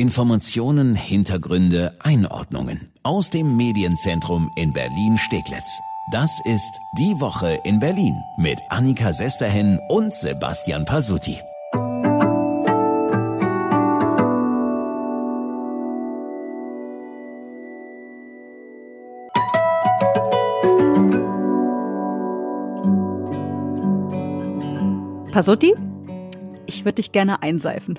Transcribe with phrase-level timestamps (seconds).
[0.00, 5.78] Informationen, Hintergründe, Einordnungen aus dem Medienzentrum in Berlin-Steglitz.
[6.10, 11.36] Das ist Die Woche in Berlin mit Annika Sesterhen und Sebastian Pasuti.
[25.30, 25.74] Pasuti,
[26.64, 27.98] ich würde dich gerne einseifen.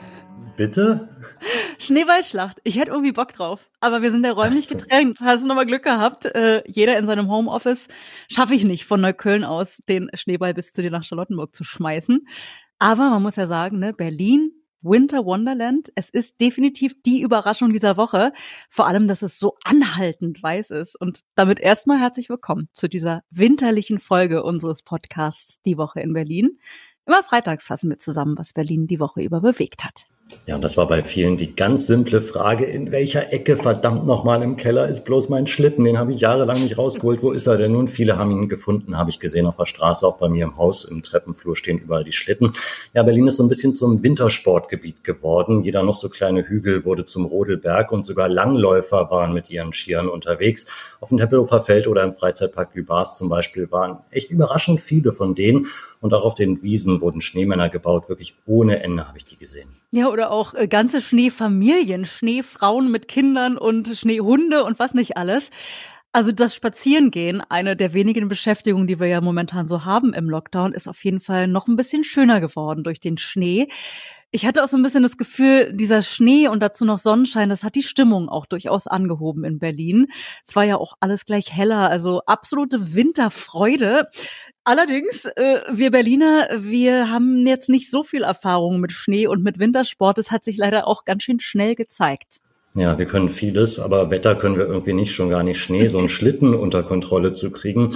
[0.58, 1.08] Bitte?
[1.82, 2.59] Schneeballschlacht.
[2.63, 3.70] Ich hätte irgendwie Bock drauf.
[3.79, 4.76] Aber wir sind ja räumlich so.
[4.76, 5.20] getrennt.
[5.22, 6.26] Hast du nochmal Glück gehabt?
[6.26, 7.88] Äh, jeder in seinem Homeoffice.
[8.31, 12.27] Schaffe ich nicht, von Neukölln aus den Schneeball bis zu dir nach Charlottenburg zu schmeißen.
[12.80, 15.91] Aber man muss ja sagen, ne, Berlin, Winter Wonderland.
[15.95, 18.34] Es ist definitiv die Überraschung dieser Woche.
[18.70, 20.95] Vor allem, dass es so anhaltend weiß ist.
[20.95, 26.59] Und damit erstmal herzlich willkommen zu dieser winterlichen Folge unseres Podcasts Die Woche in Berlin.
[27.05, 30.05] Immer freitags fassen wir zusammen, was Berlin die Woche über bewegt hat.
[30.48, 34.41] Ja, und das war bei vielen die ganz simple Frage, in welcher Ecke verdammt nochmal
[34.41, 35.85] im Keller ist bloß mein Schlitten?
[35.85, 37.22] Den habe ich jahrelang nicht rausgeholt.
[37.22, 37.88] Wo ist er denn nun?
[37.88, 40.86] Viele haben ihn gefunden, habe ich gesehen auf der Straße, auch bei mir im Haus,
[40.86, 42.53] im Treppenflur stehen überall die Schlitten.
[42.94, 45.64] Ja, Berlin ist so ein bisschen zum Wintersportgebiet geworden.
[45.64, 50.09] Jeder noch so kleine Hügel wurde zum Rodelberg und sogar Langläufer waren mit ihren Skiern
[50.09, 50.66] unterwegs.
[51.02, 55.36] Auf dem Tempelhofer Feld oder im Freizeitpark Lübars zum Beispiel waren echt überraschend viele von
[55.36, 55.67] denen.
[56.02, 58.09] Und auch auf den Wiesen wurden Schneemänner gebaut.
[58.09, 59.81] Wirklich ohne Ende habe ich die gesehen.
[59.94, 65.50] Ja, oder auch äh, ganze Schneefamilien, Schneefrauen mit Kindern und Schneehunde und was nicht alles.
[66.14, 70.72] Also das Spazierengehen, eine der wenigen Beschäftigungen, die wir ja momentan so haben im Lockdown,
[70.73, 73.67] ist auf jeden Fall noch ein bisschen schöner geworden durch den Schnee.
[74.34, 77.66] Ich hatte auch so ein bisschen das Gefühl, dieser Schnee und dazu noch Sonnenschein, das
[77.66, 80.08] hat die Stimmung auch durchaus angehoben in Berlin.
[80.45, 84.08] Es war ja auch alles gleich heller, also absolute Winterfreude.
[84.64, 89.58] Allerdings, äh, wir Berliner, wir haben jetzt nicht so viel Erfahrung mit Schnee und mit
[89.58, 90.20] Wintersport.
[90.20, 92.42] Es hat sich leider auch ganz schön schnell gezeigt.
[92.73, 95.98] Ja, wir können vieles, aber Wetter können wir irgendwie nicht, schon gar nicht Schnee, so
[95.98, 97.95] einen Schlitten unter Kontrolle zu kriegen.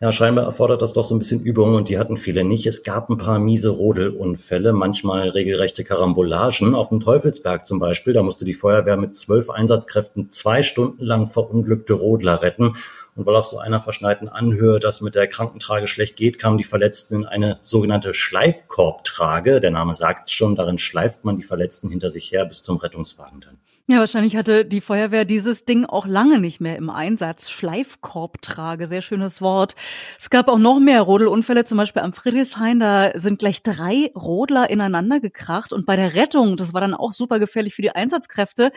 [0.00, 2.66] Ja, scheinbar erfordert das doch so ein bisschen Übung und die hatten viele nicht.
[2.66, 6.74] Es gab ein paar miese Rodelunfälle, manchmal regelrechte Karambolagen.
[6.74, 11.28] Auf dem Teufelsberg zum Beispiel, da musste die Feuerwehr mit zwölf Einsatzkräften zwei Stunden lang
[11.28, 12.76] verunglückte Rodler retten.
[13.14, 16.64] Und weil auf so einer verschneiten Anhöhe das mit der Krankentrage schlecht geht, kamen die
[16.64, 19.60] Verletzten in eine sogenannte Schleifkorbtrage.
[19.60, 23.40] Der Name sagt schon, darin schleift man die Verletzten hinter sich her bis zum Rettungswagen
[23.40, 23.59] dann.
[23.90, 27.50] Ja, wahrscheinlich hatte die Feuerwehr dieses Ding auch lange nicht mehr im Einsatz.
[27.50, 29.74] Schleifkorbtrage, sehr schönes Wort.
[30.16, 32.78] Es gab auch noch mehr Rodelunfälle, zum Beispiel am Friedrichshain.
[32.78, 35.72] Da sind gleich drei Rodler ineinander gekracht.
[35.72, 38.70] Und bei der Rettung, das war dann auch super gefährlich für die Einsatzkräfte,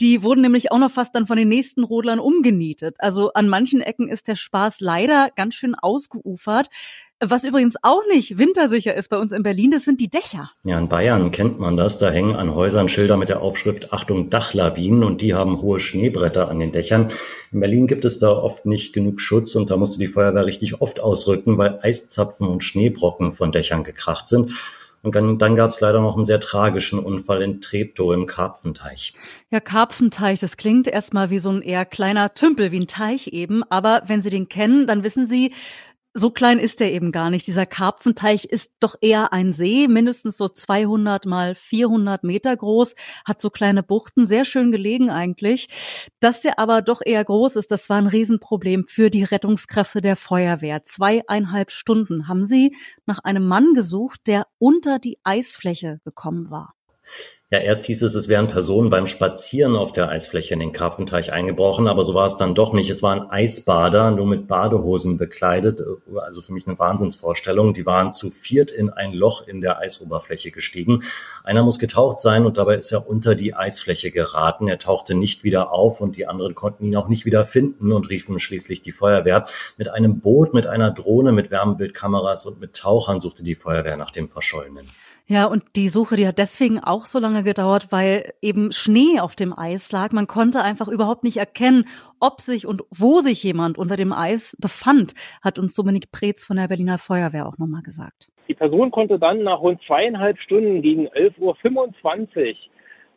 [0.00, 2.96] die wurden nämlich auch noch fast dann von den nächsten Rodlern umgenietet.
[3.00, 6.68] Also an manchen Ecken ist der Spaß leider ganz schön ausgeufert.
[7.26, 10.50] Was übrigens auch nicht wintersicher ist bei uns in Berlin, das sind die Dächer.
[10.64, 11.98] Ja, in Bayern kennt man das.
[11.98, 16.50] Da hängen an Häusern Schilder mit der Aufschrift Achtung Dachlawinen und die haben hohe Schneebretter
[16.50, 17.08] an den Dächern.
[17.52, 20.80] In Berlin gibt es da oft nicht genug Schutz und da musste die Feuerwehr richtig
[20.80, 24.52] oft ausrücken, weil Eiszapfen und Schneebrocken von Dächern gekracht sind.
[25.04, 29.12] Und dann, dann gab es leider noch einen sehr tragischen Unfall in Treptow im Karpfenteich.
[29.50, 33.62] Ja, Karpfenteich, das klingt erstmal wie so ein eher kleiner Tümpel, wie ein Teich eben.
[33.68, 35.52] Aber wenn Sie den kennen, dann wissen Sie,
[36.16, 37.46] so klein ist er eben gar nicht.
[37.48, 42.94] Dieser Karpfenteich ist doch eher ein See, mindestens so 200 mal 400 Meter groß,
[43.24, 45.66] hat so kleine Buchten, sehr schön gelegen eigentlich.
[46.20, 50.14] Dass der aber doch eher groß ist, das war ein Riesenproblem für die Rettungskräfte der
[50.14, 50.84] Feuerwehr.
[50.84, 52.76] Zweieinhalb Stunden haben sie
[53.06, 56.74] nach einem Mann gesucht, der unter die Eisfläche gekommen war.
[57.54, 61.32] Ja, erst hieß es, es wären Personen beim Spazieren auf der Eisfläche in den Karpfenteich
[61.32, 62.90] eingebrochen, aber so war es dann doch nicht.
[62.90, 65.80] Es waren Eisbader, nur mit Badehosen bekleidet.
[66.16, 67.72] Also für mich eine Wahnsinnsvorstellung.
[67.72, 71.04] Die waren zu viert in ein Loch in der Eisoberfläche gestiegen.
[71.44, 74.66] Einer muss getaucht sein und dabei ist er unter die Eisfläche geraten.
[74.66, 78.10] Er tauchte nicht wieder auf und die anderen konnten ihn auch nicht wieder finden und
[78.10, 79.46] riefen schließlich die Feuerwehr.
[79.76, 84.10] Mit einem Boot, mit einer Drohne, mit Wärmebildkameras und mit Tauchern suchte die Feuerwehr nach
[84.10, 84.88] dem Verschollenen.
[85.26, 89.34] Ja, und die Suche, die hat deswegen auch so lange gedauert, weil eben Schnee auf
[89.34, 90.12] dem Eis lag.
[90.12, 91.86] Man konnte einfach überhaupt nicht erkennen,
[92.20, 96.58] ob sich und wo sich jemand unter dem Eis befand, hat uns Dominik Preetz von
[96.58, 98.28] der Berliner Feuerwehr auch nochmal gesagt.
[98.48, 102.54] Die Person konnte dann nach rund zweieinhalb Stunden gegen 11.25 Uhr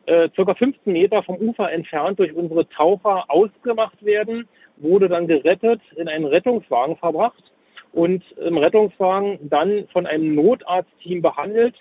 [0.06, 4.48] äh, circa 15 Meter vom Ufer entfernt durch unsere Taucher ausgemacht werden,
[4.78, 7.52] wurde dann gerettet, in einen Rettungswagen verbracht
[7.92, 11.74] und im Rettungswagen dann von einem Notarztteam behandelt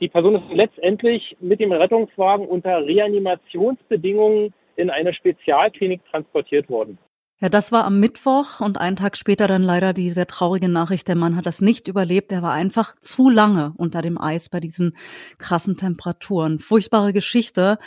[0.00, 6.98] die Person ist letztendlich mit dem Rettungswagen unter Reanimationsbedingungen in eine Spezialklinik transportiert worden.
[7.40, 11.06] Ja, das war am Mittwoch und einen Tag später dann leider die sehr traurige Nachricht,
[11.06, 12.32] der Mann hat das nicht überlebt.
[12.32, 14.96] Er war einfach zu lange unter dem Eis bei diesen
[15.38, 16.58] krassen Temperaturen.
[16.58, 17.78] Furchtbare Geschichte.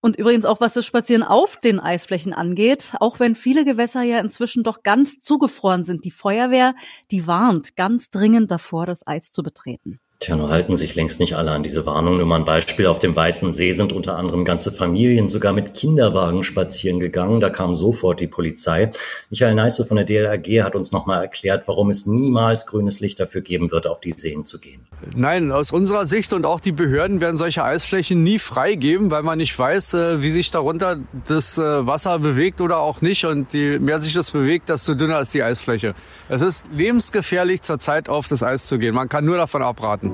[0.00, 4.20] Und übrigens auch was das Spazieren auf den Eisflächen angeht, auch wenn viele Gewässer ja
[4.20, 6.76] inzwischen doch ganz zugefroren sind, die Feuerwehr,
[7.10, 9.98] die warnt ganz dringend davor, das Eis zu betreten.
[10.18, 12.16] Tja, nur halten sich längst nicht alle an diese Warnung.
[12.16, 12.86] Nur mal ein Beispiel.
[12.86, 17.40] Auf dem Weißen See sind unter anderem ganze Familien sogar mit Kinderwagen spazieren gegangen.
[17.40, 18.90] Da kam sofort die Polizei.
[19.28, 23.42] Michael Neisse von der DLRG hat uns nochmal erklärt, warum es niemals grünes Licht dafür
[23.42, 24.86] geben wird, auf die Seen zu gehen.
[25.14, 29.36] Nein, aus unserer Sicht und auch die Behörden werden solche Eisflächen nie freigeben, weil man
[29.36, 30.98] nicht weiß, äh, wie sich darunter
[31.28, 33.26] das äh, Wasser bewegt oder auch nicht.
[33.26, 35.94] Und je mehr sich das bewegt, desto dünner ist die Eisfläche.
[36.30, 38.94] Es ist lebensgefährlich, zur Zeit auf das Eis zu gehen.
[38.94, 40.05] Man kann nur davon abraten.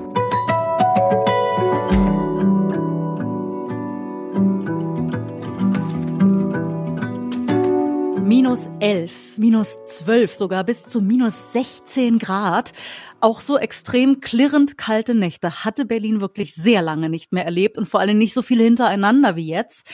[8.23, 12.73] Minus 11, minus 12, sogar bis zu minus 16 Grad.
[13.19, 17.87] Auch so extrem klirrend kalte Nächte hatte Berlin wirklich sehr lange nicht mehr erlebt und
[17.87, 19.87] vor allem nicht so viele hintereinander wie jetzt.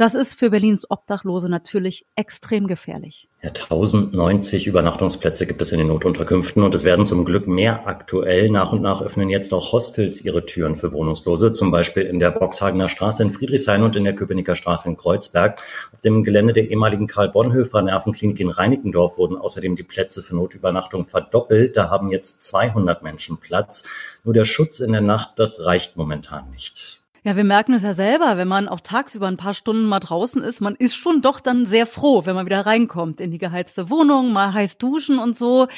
[0.00, 3.28] Das ist für Berlins Obdachlose natürlich extrem gefährlich.
[3.42, 8.48] Ja, 1090 Übernachtungsplätze gibt es in den Notunterkünften und es werden zum Glück mehr aktuell.
[8.48, 12.30] Nach und nach öffnen jetzt auch Hostels ihre Türen für Wohnungslose, zum Beispiel in der
[12.30, 15.60] Boxhagener Straße in Friedrichshain und in der Köpenicker Straße in Kreuzberg.
[15.92, 21.04] Auf dem Gelände der ehemaligen Karl-Bonhoeffer Nervenklinik in Reinickendorf wurden außerdem die Plätze für Notübernachtung
[21.04, 21.76] verdoppelt.
[21.76, 23.86] Da haben jetzt 200 Menschen Platz.
[24.24, 26.99] Nur der Schutz in der Nacht, das reicht momentan nicht.
[27.22, 30.42] Ja, wir merken es ja selber, wenn man auch tagsüber ein paar Stunden mal draußen
[30.42, 33.90] ist, man ist schon doch dann sehr froh, wenn man wieder reinkommt in die geheizte
[33.90, 35.68] Wohnung, mal heiß duschen und so.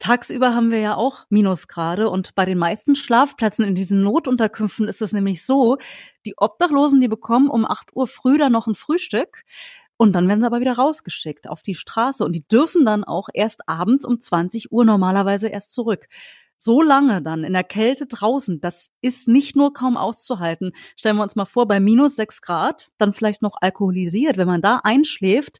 [0.00, 5.00] Tagsüber haben wir ja auch Minusgrade und bei den meisten Schlafplätzen in diesen Notunterkünften ist
[5.00, 5.78] es nämlich so,
[6.26, 9.44] die Obdachlosen, die bekommen um 8 Uhr früh dann noch ein Frühstück.
[10.00, 13.28] Und dann werden sie aber wieder rausgeschickt auf die Straße und die dürfen dann auch
[13.34, 16.06] erst abends um 20 Uhr normalerweise erst zurück
[16.58, 20.72] so lange dann in der Kälte draußen, das ist nicht nur kaum auszuhalten.
[20.96, 24.60] Stellen wir uns mal vor, bei minus sechs Grad, dann vielleicht noch alkoholisiert, wenn man
[24.60, 25.58] da einschläft,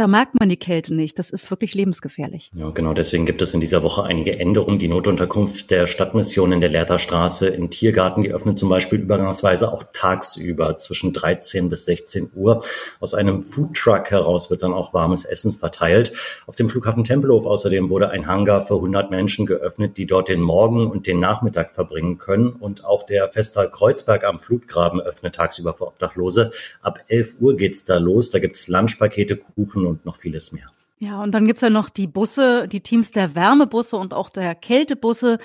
[0.00, 1.18] da merkt man die Kälte nicht.
[1.18, 2.50] Das ist wirklich lebensgefährlich.
[2.54, 2.94] Ja, genau.
[2.94, 4.78] Deswegen gibt es in dieser Woche einige Änderungen.
[4.78, 9.84] Die Notunterkunft der Stadtmission in der Lehrterstraße im Tiergarten, die öffnet zum Beispiel übergangsweise auch
[9.92, 12.64] tagsüber zwischen 13 bis 16 Uhr.
[12.98, 16.14] Aus einem Foodtruck heraus wird dann auch warmes Essen verteilt.
[16.46, 20.40] Auf dem Flughafen Tempelhof außerdem wurde ein Hangar für 100 Menschen geöffnet, die dort den
[20.40, 22.48] Morgen und den Nachmittag verbringen können.
[22.48, 26.52] Und auch der Festsaal Kreuzberg am Flutgraben öffnet tagsüber für Obdachlose.
[26.80, 28.30] Ab 11 Uhr geht's da los.
[28.30, 30.70] Da gibt's Lunchpakete, Kuchen und noch vieles mehr.
[31.02, 34.54] Ja, und dann gibt's ja noch die Busse, die Teams der Wärmebusse und auch der
[34.54, 35.38] Kältebusse.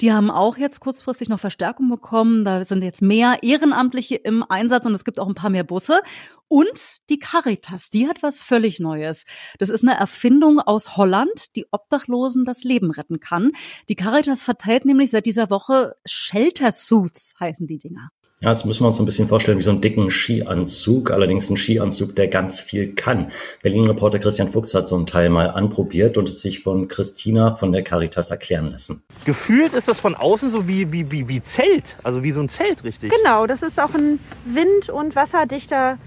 [0.00, 2.46] Die haben auch jetzt kurzfristig noch Verstärkung bekommen.
[2.46, 6.00] Da sind jetzt mehr Ehrenamtliche im Einsatz und es gibt auch ein paar mehr Busse.
[6.48, 9.26] Und die Caritas, die hat was völlig Neues.
[9.58, 13.52] Das ist eine Erfindung aus Holland, die Obdachlosen das Leben retten kann.
[13.90, 18.08] Die Caritas verteilt nämlich seit dieser Woche Shelter Suits, heißen die Dinger.
[18.42, 21.56] Ja, das müssen wir uns ein bisschen vorstellen wie so einen dicken Skianzug, allerdings ein
[21.56, 23.30] Skianzug, der ganz viel kann.
[23.62, 27.70] Berlin-Reporter Christian Fuchs hat so einen Teil mal anprobiert und es sich von Christina von
[27.70, 29.04] der Caritas erklären lassen.
[29.24, 32.48] Gefühlt ist das von außen so wie, wie, wie, wie Zelt, also wie so ein
[32.48, 33.12] Zelt, richtig?
[33.16, 35.98] Genau, das ist auch ein wind- und wasserdichter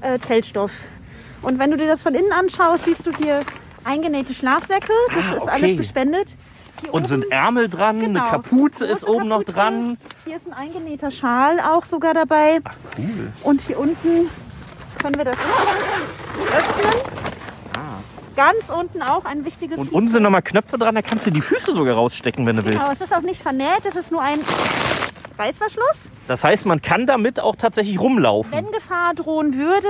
[0.00, 0.72] äh, Zeltstoff.
[1.42, 3.38] Und wenn du dir das von innen anschaust, siehst du hier
[3.84, 4.92] eingenähte Schlafsäcke.
[5.14, 5.50] Das Ah, ist okay.
[5.52, 6.26] alles bespendet.
[6.90, 8.20] Und sind Ärmel dran, Genau.
[8.22, 9.96] eine Kapuze ist oben noch dran.
[10.24, 12.60] Hier ist ein eingenähter Schal auch sogar dabei.
[12.64, 13.32] Ach cool.
[13.42, 14.28] Und hier unten
[15.00, 17.00] können wir das öffnen.
[18.36, 19.82] Ganz unten auch ein wichtiges Ah.
[19.82, 22.64] Und unten sind nochmal Knöpfe dran, da kannst du die Füße sogar rausstecken, wenn du
[22.64, 22.94] Genau, willst.
[22.94, 24.40] es ist auch nicht vernäht, es ist nur ein
[25.38, 25.96] Reißverschluss.
[26.26, 28.52] Das heißt, man kann damit auch tatsächlich rumlaufen.
[28.52, 29.88] Wenn Gefahr drohen würde,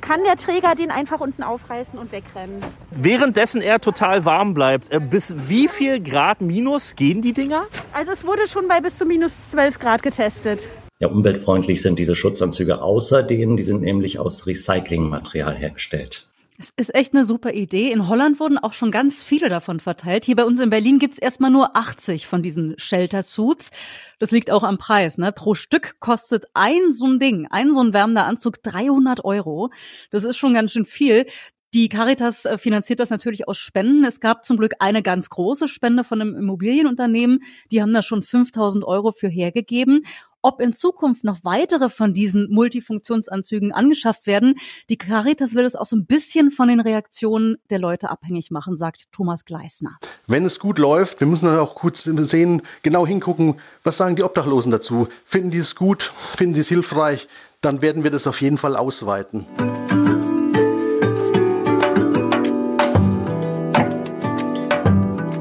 [0.00, 2.62] kann der Träger den einfach unten aufreißen und wegrennen.
[2.90, 4.90] Währenddessen er total warm bleibt.
[4.92, 7.64] Äh, Bis wie viel Grad minus gehen die Dinger?
[7.92, 10.66] Also es wurde schon bei bis zu minus 12 Grad getestet.
[10.98, 16.26] Ja, umweltfreundlich sind diese Schutzanzüge außerdem, die sind nämlich aus Recyclingmaterial hergestellt.
[16.60, 17.90] Es ist echt eine super Idee.
[17.90, 20.26] In Holland wurden auch schon ganz viele davon verteilt.
[20.26, 23.70] Hier bei uns in Berlin gibt's erstmal nur 80 von diesen Shelter Suits.
[24.18, 25.16] Das liegt auch am Preis.
[25.16, 25.32] Ne?
[25.32, 29.70] Pro Stück kostet ein so ein Ding, ein so ein wärmender Anzug 300 Euro.
[30.10, 31.24] Das ist schon ganz schön viel.
[31.72, 34.04] Die Caritas äh, finanziert das natürlich aus Spenden.
[34.04, 37.40] Es gab zum Glück eine ganz große Spende von einem Immobilienunternehmen.
[37.70, 40.02] Die haben da schon 5000 Euro für hergegeben.
[40.42, 44.54] Ob in Zukunft noch weitere von diesen Multifunktionsanzügen angeschafft werden,
[44.88, 48.78] die Caritas will es auch so ein bisschen von den Reaktionen der Leute abhängig machen,
[48.78, 49.98] sagt Thomas Gleisner.
[50.26, 54.22] Wenn es gut läuft, wir müssen dann auch gut sehen, genau hingucken, was sagen die
[54.22, 55.08] Obdachlosen dazu?
[55.26, 56.02] Finden die es gut?
[56.02, 57.28] Finden sie es hilfreich?
[57.60, 59.44] Dann werden wir das auf jeden Fall ausweiten.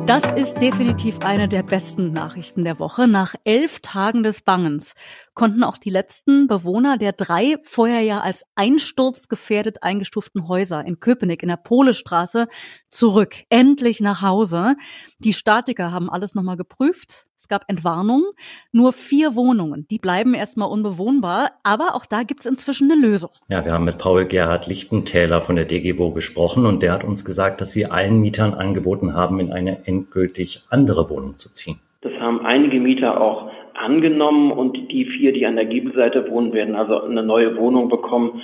[0.09, 3.07] Das ist definitiv eine der besten Nachrichten der Woche.
[3.07, 4.95] Nach elf Tagen des Bangens
[5.35, 11.43] konnten auch die letzten Bewohner der drei vorher ja als einsturzgefährdet eingestuften Häuser in Köpenick
[11.43, 12.47] in der Polestraße
[12.89, 14.77] zurück, endlich nach Hause.
[15.19, 17.27] Die Statiker haben alles nochmal geprüft.
[17.37, 18.25] Es gab Entwarnungen.
[18.73, 23.29] Nur vier Wohnungen, die bleiben erstmal unbewohnbar, aber auch da gibt's inzwischen eine Lösung.
[23.47, 27.23] Ja, wir haben mit Paul Gerhard Lichtentäler von der DGWO gesprochen und der hat uns
[27.23, 31.79] gesagt, dass sie allen Mietern angeboten haben, in eine endgültig andere Wohnung zu ziehen.
[32.01, 36.75] Das haben einige Mieter auch angenommen und die vier, die an der Giebelseite wohnen, werden
[36.75, 38.41] also eine neue Wohnung bekommen.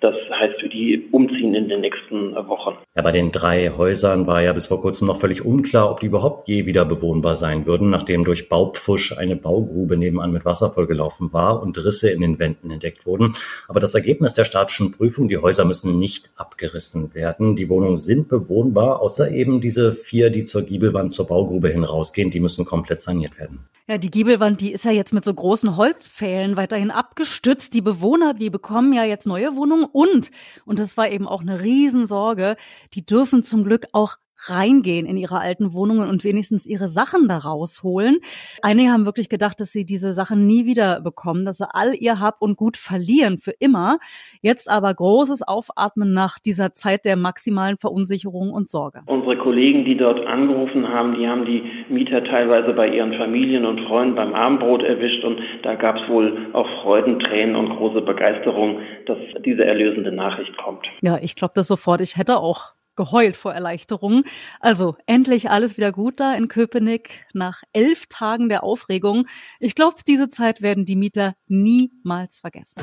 [0.00, 2.76] Das heißt, für die umziehen in den nächsten Wochen.
[2.94, 6.06] Ja, bei den drei Häusern war ja bis vor kurzem noch völlig unklar, ob die
[6.06, 11.32] überhaupt je wieder bewohnbar sein würden, nachdem durch Baupfusch eine Baugrube nebenan mit Wasser vollgelaufen
[11.32, 13.34] war und Risse in den Wänden entdeckt wurden.
[13.68, 17.56] Aber das Ergebnis der statischen Prüfung, die Häuser müssen nicht abgerissen werden.
[17.56, 22.30] Die Wohnungen sind bewohnbar, außer eben diese vier, die zur Giebelwand zur Baugrube hin rausgehen,
[22.30, 23.60] die müssen komplett saniert werden.
[23.88, 27.72] Ja, die Giebelwand, die ist ja jetzt mit so großen Holzpfählen weiterhin abgestützt.
[27.72, 30.30] Die Bewohner, die bekommen ja jetzt neue Wohnungen und,
[30.64, 32.56] und das war eben auch eine Riesensorge,
[32.94, 34.16] die dürfen zum Glück auch
[34.50, 38.18] reingehen in ihre alten Wohnungen und wenigstens ihre Sachen da rausholen.
[38.62, 42.20] Einige haben wirklich gedacht, dass sie diese Sachen nie wieder bekommen, dass sie all ihr
[42.20, 43.98] Hab und Gut verlieren für immer.
[44.40, 49.02] Jetzt aber großes Aufatmen nach dieser Zeit der maximalen Verunsicherung und Sorge.
[49.06, 53.80] Unsere Kollegen, die dort angerufen haben, die haben die Mieter teilweise bei ihren Familien und
[53.86, 59.18] Freunden beim Abendbrot erwischt und da gab es wohl auch Freudentränen und große Begeisterung, dass
[59.44, 60.86] diese erlösende Nachricht kommt.
[61.02, 62.00] Ja, ich glaube das sofort.
[62.00, 64.24] Ich hätte auch geheult vor Erleichterung.
[64.60, 69.26] Also endlich alles wieder gut da in Köpenick nach elf Tagen der Aufregung.
[69.60, 72.80] Ich glaube, diese Zeit werden die Mieter niemals vergessen.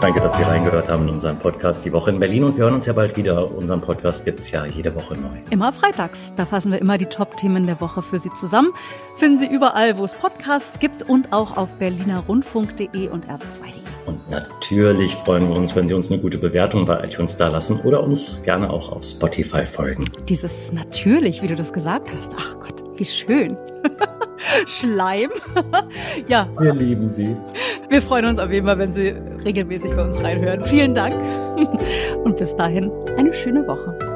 [0.00, 2.76] Danke, dass Sie reingehört haben in unseren Podcast Die Woche in Berlin und wir hören
[2.76, 3.54] uns ja bald wieder.
[3.54, 5.28] Unseren Podcast gibt es ja jede Woche neu.
[5.50, 6.32] Immer freitags.
[6.36, 8.72] Da fassen wir immer die Top-Themen der Woche für Sie zusammen.
[9.16, 13.74] Finden Sie überall, wo es Podcasts gibt und auch auf berlinerrundfunk.de und erst2.de.
[14.06, 17.78] Und natürlich freuen wir uns, wenn Sie uns eine gute Bewertung bei iTunes da lassen
[17.82, 20.06] oder uns gerne auch auf Spotify folgen.
[20.30, 22.32] Dieses natürlich, wie du das gesagt hast.
[22.38, 23.58] Ach Gott, wie schön.
[24.66, 25.30] Schleim.
[26.28, 26.48] ja.
[26.58, 27.36] Wir lieben Sie.
[27.88, 30.64] Wir freuen uns auf jeden Fall, wenn Sie regelmäßig bei uns reinhören.
[30.64, 31.14] Vielen Dank
[32.24, 34.09] und bis dahin eine schöne Woche.